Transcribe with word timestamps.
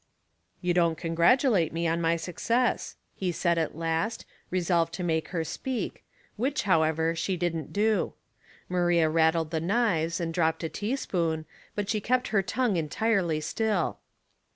"You 0.63 0.73
don't 0.73 0.97
congratulate 0.97 1.71
me 1.71 1.87
on 1.87 2.01
my 2.01 2.15
success," 2.15 2.95
he 3.13 3.31
said 3.31 3.59
at 3.59 3.77
last, 3.77 4.25
resolved 4.49 4.95
to 4.95 5.03
make 5.03 5.27
her 5.27 5.43
speak, 5.43 6.03
which 6.37 6.63
however, 6.63 7.13
she 7.13 7.37
didn't 7.37 7.71
do. 7.71 8.13
Maria 8.67 9.09
rattled 9.11 9.51
the 9.51 9.61
knives 9.61 10.19
and 10.19 10.33
dropped 10.33 10.63
a 10.63 10.69
teaspoon, 10.69 11.45
but 11.75 11.87
she 11.87 12.01
kept 12.01 12.29
her 12.29 12.41
tongue 12.41 12.77
entirely 12.77 13.39
still. 13.41 13.99